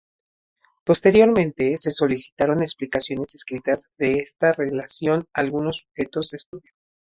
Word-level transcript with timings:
Posteriormente, 0.83 1.77
se 1.77 1.91
solicitaron 1.91 2.63
explicaciones 2.63 3.35
escritas 3.35 3.83
de 3.99 4.13
esta 4.15 4.51
relación 4.51 5.27
a 5.31 5.41
algunos 5.41 5.85
sujetos 5.85 6.31
de 6.31 6.37
estudio. 6.37 6.71